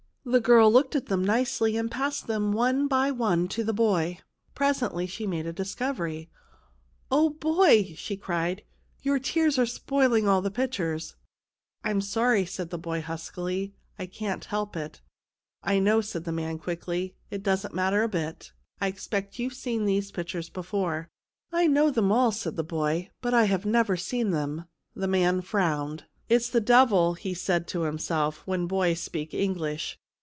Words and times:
The 0.23 0.39
girl 0.39 0.71
looked 0.71 0.95
at 0.95 1.07
them 1.07 1.25
nicely, 1.25 1.75
and 1.75 1.89
passed 1.89 2.27
them 2.27 2.49
on 2.49 2.53
one 2.53 2.87
by 2.87 3.09
one 3.09 3.47
to 3.49 3.63
the 3.63 3.73
boy. 3.73 4.19
Presently 4.53 5.07
she 5.07 5.25
made 5.25 5.47
a 5.47 5.51
discovery." 5.51 6.29
Oh, 7.11 7.31
boy 7.31 7.81
1" 7.81 7.95
she 7.95 8.17
cried," 8.17 8.61
your 9.01 9.17
tears 9.17 9.57
are 9.57 9.65
spoiling 9.65 10.27
all 10.27 10.39
the 10.39 10.51
pictures."" 10.51 11.15
I'm 11.83 12.01
sorry," 12.01 12.45
said 12.45 12.69
the 12.69 12.77
boy 12.77 13.01
huskily;" 13.01 13.73
I 13.99 14.05
can't 14.05 14.45
help 14.45 14.77
it."" 14.77 15.01
I 15.63 15.79
know," 15.79 16.01
the 16.03 16.31
man 16.31 16.57
said 16.57 16.61
quickly;" 16.63 17.15
it 17.31 17.41
doesn't 17.41 17.73
matter 17.73 18.03
a 18.03 18.07
bit. 18.07 18.51
I 18.79 18.85
expect 18.87 19.39
you've 19.39 19.55
seen 19.55 19.85
these 19.85 20.11
pictures 20.11 20.49
before." 20.51 21.07
"I 21.51 21.65
know 21.65 21.89
them 21.89 22.11
all," 22.11 22.31
said 22.31 22.57
the 22.57 22.63
boy, 22.63 23.09
"but 23.21 23.33
I 23.33 23.45
have 23.45 23.65
never 23.65 23.97
seen 23.97 24.29
them." 24.29 24.65
The 24.95 25.07
man 25.07 25.41
frowned." 25.41 26.03
It's 26.29 26.47
the 26.51 26.61
devil," 26.61 27.15
he 27.15 27.33
said 27.33 27.67
to 27.69 27.81
himself," 27.81 28.43
when 28.45 28.67
boys 28.67 28.99
speak 28.99 29.33
English." 29.33 29.97